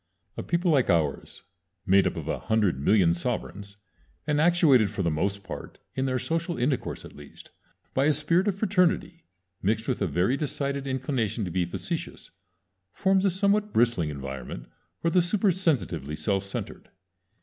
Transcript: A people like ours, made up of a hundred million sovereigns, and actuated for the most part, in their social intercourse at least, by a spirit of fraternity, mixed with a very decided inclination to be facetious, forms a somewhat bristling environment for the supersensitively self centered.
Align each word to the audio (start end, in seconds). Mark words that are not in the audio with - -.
A 0.35 0.41
people 0.41 0.71
like 0.71 0.89
ours, 0.89 1.43
made 1.85 2.07
up 2.07 2.15
of 2.15 2.27
a 2.27 2.39
hundred 2.39 2.79
million 2.79 3.13
sovereigns, 3.13 3.77
and 4.25 4.41
actuated 4.41 4.89
for 4.89 5.03
the 5.03 5.11
most 5.11 5.43
part, 5.43 5.77
in 5.93 6.07
their 6.07 6.17
social 6.17 6.57
intercourse 6.57 7.05
at 7.05 7.15
least, 7.15 7.51
by 7.93 8.05
a 8.05 8.11
spirit 8.13 8.47
of 8.47 8.55
fraternity, 8.55 9.25
mixed 9.61 9.87
with 9.87 10.01
a 10.01 10.07
very 10.07 10.35
decided 10.37 10.87
inclination 10.87 11.45
to 11.45 11.51
be 11.51 11.65
facetious, 11.65 12.31
forms 12.91 13.25
a 13.25 13.29
somewhat 13.29 13.73
bristling 13.73 14.09
environment 14.09 14.67
for 14.99 15.11
the 15.11 15.19
supersensitively 15.21 16.15
self 16.17 16.43
centered. 16.45 16.89